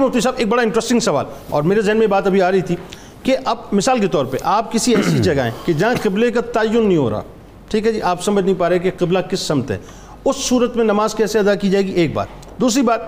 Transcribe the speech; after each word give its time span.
مفتی 0.00 0.20
صاحب 0.20 0.34
ایک 0.36 0.48
بڑا 0.48 0.62
انٹرسٹنگ 0.62 1.00
سوال 1.00 1.24
اور 1.50 1.62
میرے 1.62 1.80
ذہن 1.80 1.96
میں 1.96 2.06
بات 2.06 2.26
ابھی 2.26 2.42
آ 2.42 2.50
رہی 2.50 2.60
تھی 2.60 2.76
کہ 3.22 3.36
اب 3.44 3.56
مثال 3.72 3.98
کے 3.98 4.06
طور 4.06 4.24
پہ 4.26 4.36
آپ 4.42 4.72
کسی 4.72 4.94
ایسی 4.94 5.18
جگہ 5.18 5.42
ہیں 5.42 5.50
کہ 5.64 5.72
جہاں 5.72 5.94
قبلے 6.02 6.30
کا 6.30 6.40
تعین 6.40 6.86
نہیں 6.86 6.96
ہو 6.96 7.10
رہا۔ 7.10 7.22
ٹھیک 7.68 7.86
ہے 7.86 7.92
جی 7.92 8.02
آپ 8.02 8.22
سمجھ 8.22 8.44
نہیں 8.44 8.54
پا 8.58 8.68
رہے 8.68 8.78
کہ 8.78 8.90
قبلہ 8.98 9.18
کس 9.18 9.40
سمت 9.40 9.70
ہے۔ 9.70 9.78
اس 10.24 10.36
صورت 10.36 10.76
میں 10.76 10.84
نماز 10.84 11.14
کیسے 11.14 11.38
ادا 11.38 11.54
کی 11.54 11.70
جائے 11.70 11.86
گی؟ 11.86 11.92
ایک 11.92 12.14
بات۔ 12.14 12.26
دوسری 12.60 12.82
بات 12.82 13.00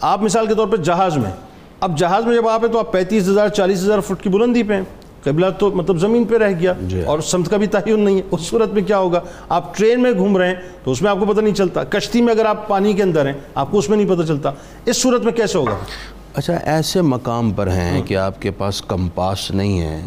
آپ 0.00 0.22
مثال 0.22 0.46
کے 0.46 0.54
طور 0.54 0.68
پہ 0.68 0.76
جہاز 0.76 1.16
میں 1.16 1.30
اب 1.80 1.98
جہاز 1.98 2.24
میں 2.24 2.36
جب 2.36 2.48
آپ 2.48 2.64
ہیں 2.64 2.72
تو 2.72 2.78
آپ 2.78 2.92
پینتیس 2.92 3.28
ہزار 3.28 3.48
چالیس 3.48 3.78
ہزار 3.78 4.00
فٹ 4.00 4.22
کی 4.22 4.28
بلندی 4.28 4.62
پہ 4.62 4.74
ہیں۔ 4.74 4.84
قبلہ 5.24 5.46
تو 5.58 5.70
مطلب 5.70 5.96
زمین 5.96 6.24
پہ 6.24 6.36
رہ 6.36 6.52
گیا 6.60 6.72
جی۔ 6.82 7.02
اور 7.02 7.18
سمت 7.20 7.50
کا 7.50 7.56
بھی 7.56 7.66
تعین 7.66 8.00
نہیں 8.00 8.16
ہے۔ 8.16 8.22
اس 8.30 8.40
صورت 8.40 8.70
میں 8.70 8.82
کیا 8.82 8.98
ہوگا؟ 8.98 9.20
آپ 9.48 9.76
ٹرین 9.76 10.02
میں 10.02 10.12
گھوم 10.12 10.36
رہے 10.36 10.48
ہیں 10.48 10.54
تو 10.84 10.90
اس 10.90 11.02
میں 11.02 11.10
آپ 11.10 11.16
کو 11.20 11.24
پتہ 11.24 11.40
نہیں 11.40 11.54
چلتا۔ 11.54 11.84
کشتی 11.84 12.22
میں 12.22 12.34
اگر 12.34 12.44
آپ 12.44 12.68
پانی 12.68 12.92
کے 12.92 13.02
اندر 13.02 13.26
ہیں 13.26 13.32
آپ 13.54 13.70
کو 13.70 13.78
اس 13.78 13.88
میں 13.88 13.96
نہیں 13.96 14.08
پتہ 14.08 14.26
چلتا۔ 14.26 14.50
اس 14.86 14.96
صورت 14.96 15.24
میں 15.24 15.32
کیسے 15.32 15.58
ہوگا؟ 15.58 15.76
اچھا 16.40 16.56
ایسے 16.56 17.02
مقام 17.02 17.50
پر 17.50 17.66
ہیں 17.66 18.02
کہ 18.02 18.16
آپ 18.16 18.42
کے 18.42 18.50
پاس 18.50 18.82
کمپاس 18.82 19.50
نہیں 19.50 19.80
ہے 19.80 20.06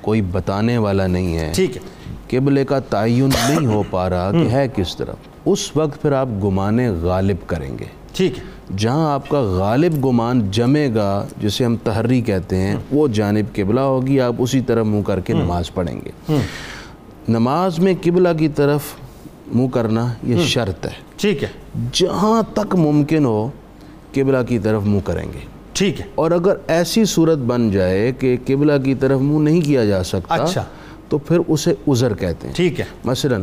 کوئی 0.00 0.22
بتانے 0.22 0.78
والا 0.78 1.06
نہیں 1.06 1.36
ہے۔ 1.36 1.52
ٹھیک 1.54 1.76
ہے۔ 1.76 1.80
قبلے 2.30 2.64
کا 2.64 2.78
تعین 2.78 3.28
نہیں 3.48 3.66
ہو 3.66 3.82
پا 3.90 4.10
رہا 4.10 4.30
کہ 4.32 4.48
ہے 4.50 4.68
کس 4.76 4.96
طرف۔ 4.96 5.16
اس 5.44 5.76
وقت 5.76 6.02
پھر 6.02 6.12
آپ 6.12 6.28
گمان 6.44 6.78
غالب 7.00 7.36
کریں 7.46 7.78
گے۔ 7.78 7.84
ٹھیک 8.12 8.38
ہے۔ 8.38 8.42
جہاں 8.76 9.12
آپ 9.14 9.28
کا 9.28 9.40
غالب 9.40 10.06
گمان 10.06 10.50
جمے 10.50 10.94
گا 10.94 11.26
جسے 11.38 11.64
ہم 11.64 11.76
تحری 11.76 12.20
کہتے 12.20 12.56
ہیں 12.56 12.76
وہ 12.92 13.08
جانب 13.08 13.54
قبلہ 13.54 13.80
ہوگی 13.80 14.20
آپ 14.20 14.34
اسی 14.38 14.60
طرف 14.60 14.86
منہ 14.86 15.02
کر 15.02 15.20
کے 15.20 15.32
نماز 15.32 15.74
پڑھیں 15.74 16.00
گے۔ 16.04 16.34
نماز 17.28 17.78
میں 17.78 17.94
قبلہ 18.02 18.28
کی 18.38 18.48
طرف 18.48 18.80
منہ 19.54 19.68
کرنا 19.68 20.12
یہ 20.22 20.36
شرط 20.44 20.86
ہے۔ 20.86 20.92
ٹھیک 21.16 21.42
ہے۔ 21.42 21.48
جہاں 21.92 22.42
تک 22.54 22.74
ممکن 22.74 23.24
ہو 23.24 23.50
قبلہ 24.14 24.38
کی 24.48 24.58
طرف 24.58 24.82
منہ 24.84 25.00
کریں 25.04 25.26
گے۔ 25.32 25.59
ٹھیک 25.80 26.00
ہے۔ 26.00 26.04
اور 26.14 26.30
اگر 26.30 26.56
ایسی 26.66 27.04
صورت 27.04 27.38
بن 27.38 27.70
جائے 27.70 28.12
کہ 28.18 28.36
قبلہ 28.46 28.72
کی 28.84 28.94
طرف 28.94 29.20
منہ 29.20 29.50
نہیں 29.50 29.60
کیا 29.60 29.84
جا 29.84 30.02
سکتا 30.04 30.34
اچھا۔ 30.34 30.64
تو 31.08 31.18
پھر 31.18 31.38
اسے 31.48 31.74
عذر 31.88 32.14
کہتے 32.14 32.46
ہیں۔ 32.46 32.54
ٹھیک 32.54 32.80
ہے۔ 32.80 32.84
مثلا 33.04 33.36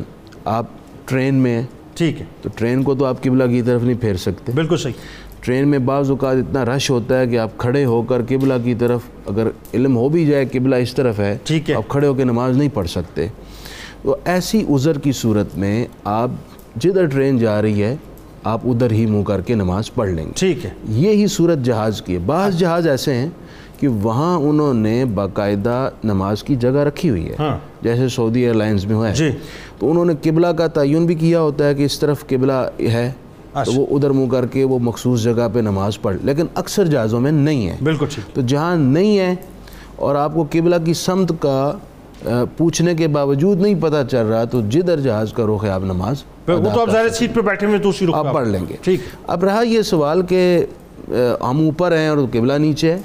آپ 0.45 0.65
ٹرین 1.05 1.35
میں 1.35 1.59
ہیں 1.59 1.67
ٹھیک 1.93 2.21
ہے۔ 2.21 2.25
تو 2.41 2.49
ٹرین 2.55 2.83
کو 2.83 2.95
تو 2.95 3.05
آپ 3.05 3.23
قبلہ 3.23 3.43
کی 3.43 3.61
طرف 3.61 3.83
نہیں 3.83 4.01
پھیر 4.01 4.15
سکتے۔ 4.15 4.51
بالکل 4.55 4.77
صحیح۔ 4.77 4.93
ٹرین 5.41 5.67
میں 5.67 5.79
بعض 5.79 6.09
اوقات 6.09 6.35
اتنا 6.35 6.65
رش 6.65 6.89
ہوتا 6.89 7.19
ہے 7.19 7.27
کہ 7.27 7.39
آپ 7.39 7.57
کھڑے 7.57 7.85
ہو 7.85 8.01
کر 8.01 8.21
قبلہ 8.29 8.53
کی 8.63 8.75
طرف 8.75 9.01
اگر 9.25 9.47
علم 9.73 9.97
ہو 9.97 10.09
بھی 10.09 10.25
جائے 10.25 10.45
قبلہ 10.51 10.75
اس 10.75 10.93
طرف 10.93 11.19
ہے 11.19 11.37
ٹھیک 11.43 11.69
ہے۔ 11.69 11.75
آپ 11.75 11.87
کھڑے 11.87 12.07
ہو 12.07 12.13
کے 12.13 12.23
نماز 12.23 12.57
نہیں 12.57 12.69
پڑھ 12.73 12.89
سکتے۔ 12.89 13.27
تو 14.01 14.15
ایسی 14.25 14.65
عذر 14.75 14.99
کی 14.99 15.11
صورت 15.11 15.57
میں 15.57 15.85
آپ 16.03 16.29
جدھر 16.75 17.05
ٹرین 17.05 17.37
جا 17.37 17.61
رہی 17.61 17.83
ہے 17.83 17.95
آپ 18.43 18.61
ادھر 18.65 18.91
ہی 18.91 19.05
منہ 19.05 19.23
کر 19.23 19.41
کے 19.41 19.55
نماز 19.55 19.93
پڑھ 19.93 20.09
لیں 20.09 20.25
گے۔ 20.25 20.31
ٹھیک 20.35 20.65
ہے۔ 20.65 20.69
یہی 20.89 21.27
صورت 21.27 21.59
جہاز 21.59 22.01
کی 22.01 22.13
ہے۔ 22.13 22.19
بعض 22.19 22.57
جہاز 22.59 22.87
ایسے 22.87 23.13
ہیں 23.13 23.29
کہ 23.79 23.87
وہاں 23.87 24.37
انہوں 24.37 24.73
نے 24.73 25.05
باقاعدہ 25.05 25.89
نماز 26.03 26.43
کی 26.43 26.55
جگہ 26.55 26.77
رکھی 26.77 27.09
ہوئی 27.09 27.29
ہے۔ 27.29 27.35
ہاں۔ 27.39 27.57
جیسے 27.81 28.09
سعودی 28.09 28.41
ایئر 28.41 28.53
لائنز 28.53 28.85
میں 28.85 28.95
ہوا 28.95 29.09
ہے۔ 29.09 29.13
جی۔ 29.13 29.31
تو 29.79 29.91
انہوں 29.91 30.05
نے 30.05 30.13
قبلہ 30.23 30.47
کا 30.47 30.67
تعین 30.67 31.05
بھی 31.05 31.15
کیا 31.15 31.41
ہوتا 31.41 31.67
ہے 31.67 31.75
کہ 31.75 31.83
اس 31.83 31.99
طرف 31.99 32.27
قبلہ 32.27 32.53
ہے 32.79 33.11
تو 33.53 33.59
اچھا۔ 33.59 33.79
وہ 33.79 33.85
ادھر 33.91 34.09
منہ 34.09 34.27
کر 34.31 34.45
کے 34.45 34.63
وہ 34.63 34.79
مخصوص 34.79 35.23
جگہ 35.23 35.47
پہ 35.53 35.59
نماز 35.59 36.01
پڑھ 36.01 36.17
لیکن 36.23 36.45
اکثر 36.55 36.85
جہازوں 36.85 37.19
میں 37.19 37.31
نہیں 37.31 37.67
ہے۔ 37.67 37.75
بالکل 37.83 38.05
تو 38.33 38.41
جہاں 38.41 38.75
نہیں 38.75 39.19
ہے 39.19 39.35
اور 39.95 40.15
آپ 40.15 40.33
کو 40.33 40.45
قبلہ 40.51 40.75
کی 40.85 40.93
سمت 40.93 41.31
کا 41.39 41.71
پوچھنے 42.57 42.93
کے 42.95 43.07
باوجود 43.07 43.61
نہیں 43.61 43.75
پتہ 43.81 43.95
چل 44.11 44.25
رہا 44.25 44.43
تو 44.43 44.61
جدھر 44.61 44.99
جہاز 44.99 45.33
کا 45.33 45.43
رخ 45.45 45.63
ہے 45.63 45.69
آپ 45.69 45.81
نماز 45.83 46.23
وہ 46.47 46.69
تو 46.73 46.81
آپ 46.81 46.89
ظاہر 46.91 47.09
سیٹ 47.09 47.35
پہ 47.35 47.41
بیٹھے 47.41 47.67
ہوئے 47.67 47.79
تو 47.79 47.89
اسی 47.89 48.07
رخ 48.07 48.15
آپ 48.15 48.33
پڑھ 48.33 48.47
لیں 48.47 48.59
گے۔ 48.69 48.75
ٹھیک۔ 48.81 48.99
اب 49.27 49.43
رہا 49.43 49.61
یہ 49.61 49.81
سوال 49.81 50.21
کہ 50.21 50.65
ہم 51.41 51.65
اوپر 51.65 51.97
ہیں 51.97 52.07
اور 52.07 52.17
قبلہ 52.31 52.53
نیچے 52.53 52.91
ہے 52.91 52.99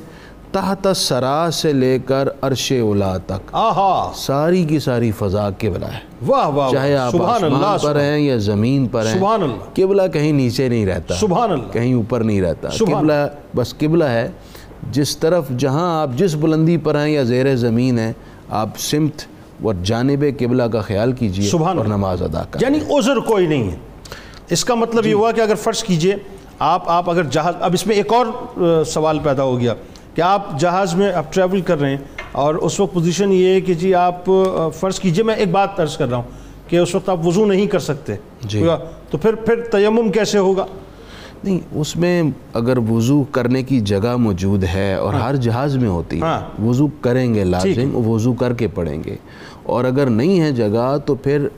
تحت 0.53 0.89
سرا 0.97 1.49
سے 1.53 1.73
لے 1.73 1.99
کر 2.05 2.29
عرش 2.43 2.73
اولا 2.81 3.17
تک۔ 3.17 3.57
ساری 4.15 4.65
کی 4.65 4.79
ساری 4.79 5.11
فضا 5.11 5.51
قبلہ 5.59 5.85
ہے۔ 5.85 5.99
واہ 6.27 6.49
واہ 6.49 6.71
چاہے 6.71 6.97
آپ 6.97 7.23
آسمان 7.23 7.79
پر 7.83 8.01
ہیں 8.01 8.19
یا 8.19 8.37
زمین 8.37 8.87
پر 8.87 9.07
ہیں 9.07 9.15
سبحان 9.15 9.43
اللہ۔ 9.43 9.83
قبلہ 9.83 10.03
کہیں 10.13 10.33
نیچے 10.33 10.69
نہیں 10.69 10.87
رہتا 10.87 11.15
سبحان 11.15 11.53
اللہ۔ 11.53 11.73
کہیں 11.73 11.95
اوپر 11.95 12.21
نہیں 12.21 12.41
رہتا۔ 12.41 12.69
قبلہ 12.79 13.13
بس 13.57 13.79
قبلہ 13.79 14.05
ہے۔ 14.05 14.29
جس 14.91 15.17
طرف 15.17 15.49
جہاں 15.59 16.03
آپ 16.03 16.11
جس 16.17 16.35
بلندی 16.35 16.77
پر 16.77 16.95
ہیں 16.95 17.09
یا 17.09 17.23
زیر 17.23 17.57
زمین 17.57 17.99
ہیں 17.99 18.13
آپ 18.53 18.69
سمت 18.79 19.23
اور 19.63 19.75
جانب 19.85 20.25
قبلہ 20.39 20.63
کا 20.63 20.81
خیال 20.81 21.13
کیجیے 21.13 21.51
سبحان 21.51 21.79
اور 21.79 21.87
نماز 21.87 22.23
ادا 22.23 22.43
کریں۔ 22.51 22.71
یعنی 22.71 22.99
عذر 22.99 23.17
کوئی 23.17 23.47
نہیں 23.47 23.71
ہے۔ 23.71 23.77
اس 24.51 24.65
کا 24.65 24.75
مطلب 24.75 25.07
یہ 25.07 25.15
ہوا 25.15 25.31
کہ 25.33 25.41
اگر 25.41 25.55
فرض 25.55 25.83
کیجیے 25.83 26.17
آپ 26.59 26.89
آپ 26.89 27.11
اگر 27.11 27.23
جہاز 27.23 27.55
اب 27.61 27.71
اس 27.75 27.87
میں 27.87 27.97
ایک 27.97 28.13
اور 28.13 28.85
سوال 28.85 29.19
پیدا 29.19 29.43
ہو 29.43 29.61
گیا 29.61 29.75
کہ 30.15 30.21
آپ 30.21 30.61
جہاز 30.61 30.95
میں 30.95 31.13
اب 31.13 31.25
ٹریول 31.31 31.61
کر 31.61 31.81
رہے 31.81 31.91
ہیں 31.91 31.97
اور 32.33 32.55
اس 32.55 32.81
وقت 32.81 32.95
پوزیشن 32.95 33.33
یہ 33.33 33.47
ہے 33.47 33.61
کہ 33.61 33.75
جی 33.75 33.95
آپ 33.95 34.31
فرض 34.81 35.01
کیجیے 35.01 35.25
میں 35.25 35.35
ایک 35.35 35.51
بات 35.51 35.81
عرض 35.81 35.97
کر 35.97 36.09
رہا 36.09 36.17
ہوں 36.17 36.69
کہ 36.69 36.77
اس 36.77 36.95
وقت 36.95 37.09
آپ 37.09 37.27
وضو 37.27 37.47
نہیں 37.47 37.67
کر 37.67 37.79
سکتے۔ 37.79 38.15
جی۔ 38.41 38.63
تو 39.11 39.19
پھر 39.19 39.35
پھر 39.35 39.61
تیمم 39.61 40.11
کیسے 40.13 40.39
ہوگا؟ 40.39 40.67
نہیں 41.45 41.59
اس 41.73 41.97
میں 41.97 42.23
اگر 42.53 42.79
وضو 42.79 43.23
کرنے 43.23 43.63
کی 43.63 43.81
جگہ 43.81 44.17
موجود 44.17 44.65
ہے 44.65 44.95
اور 44.95 45.15
ہر 45.15 45.37
جہاز 45.37 45.77
میں 45.77 45.89
ہوتی 45.89 46.17
ہے 46.17 46.23
ہاں۔ 46.23 46.63
وضو 46.63 46.87
کریں 47.01 47.35
گے 47.35 47.45
لازم 47.45 48.09
وضو 48.09 48.33
کر 48.33 48.55
کے 48.55 48.69
پڑھیں 48.69 49.05
گے۔ 49.05 49.17
اور 49.63 49.85
اگر 49.85 50.07
نہیں 50.07 50.41
ہے 50.41 50.53
جگہ 50.53 50.97
تو 51.07 51.15
پھر 51.15 51.49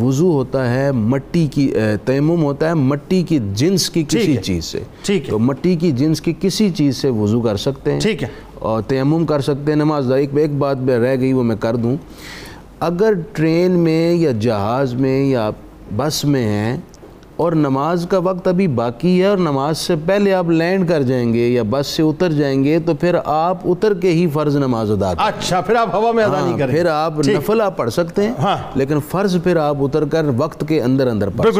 وضو 0.00 0.32
ہوتا 0.32 0.74
ہے 0.74 0.92
مٹی 0.92 1.46
کی 1.46 1.72
تیمم 2.04 2.42
ہوتا 2.42 2.68
ہے 2.68 2.74
مٹی 2.74 3.22
کی 3.22 3.38
جنس 3.54 3.90
کی 3.90 4.04
کسی۔ 4.08 4.36
چیز 4.42 4.64
سے۔ 4.64 4.82
ٹھیک 5.02 5.26
ہے۔ 5.26 5.30
تو 5.30 5.38
مٹی 5.38 5.76
کی 5.76 5.92
جنس 5.92 6.20
کی 6.20 6.34
کسی 6.40 6.70
چیز 6.70 6.96
سے 6.96 7.08
وضو 7.08 7.40
کر 7.40 7.56
سکتے 7.56 7.92
ہیں۔ 7.92 8.00
ٹھیک 8.00 8.22
ہے۔ 8.22 8.28
اور 8.54 8.82
تیمم 8.82 9.26
کر 9.26 9.40
سکتے 9.40 9.72
ہیں 9.72 9.76
نماز 9.76 10.12
ایک 10.12 10.30
ایک 10.36 10.50
بات 10.50 10.76
میں 10.76 10.98
رہ 10.98 11.16
گئی 11.20 11.32
وہ 11.32 11.42
میں 11.42 11.56
کر 11.56 11.76
دوں۔ 11.76 11.96
اگر 12.80 13.12
ٹرین 13.32 13.70
میں 13.70 14.14
یا 14.14 14.30
جہاز 14.40 14.94
میں 14.94 15.24
یا 15.24 15.50
بس 15.96 16.24
میں 16.24 16.44
ہیں 16.44 16.76
اور 17.36 17.52
نماز 17.52 18.06
کا 18.10 18.18
وقت 18.18 18.46
ابھی 18.48 18.66
باقی 18.70 19.20
ہے 19.20 19.26
اور 19.26 19.38
نماز 19.38 19.78
سے 19.78 19.94
پہلے 20.06 20.32
آپ 20.34 20.50
لینڈ 20.50 20.88
کر 20.88 21.02
جائیں 21.02 21.32
گے 21.34 21.46
یا 21.48 21.62
بس 21.70 21.86
سے 21.86 22.02
اتر 22.02 22.32
جائیں 22.32 22.62
گے 22.64 22.78
تو 22.78 22.94
پھر 22.94 23.16
آپ 23.24 23.58
اتر 23.64 23.94
کے 23.94 24.10
ہی 24.10 24.26
فرض 24.32 24.56
نماز 24.56 24.90
ادا 24.90 25.12
کریں 25.14 25.26
اچھا 25.28 25.60
پھر 25.60 25.76
آپ 25.76 25.94
ہوا 25.94 26.12
میں 26.12 26.24
ادا 26.24 26.40
نہیں 26.40 26.50
ہاں، 26.50 26.58
کریں 26.58 26.74
پھر 26.74 26.86
آپ۔ 26.86 27.18
نفل 27.28 27.60
آپ 27.60 27.76
پڑھ 27.76 27.90
سکتے 27.90 28.26
ہیں 28.26 28.32
ہاں۔ 28.38 28.56
لیکن 28.74 28.98
فرض 29.08 29.36
پھر 29.42 29.56
آپ 29.56 29.76
اتر 29.80 30.04
کر 30.04 30.26
وقت 30.36 30.64
کے 30.68 30.80
اندر 30.82 31.06
اندر 31.06 31.28
پڑھ 31.28 31.54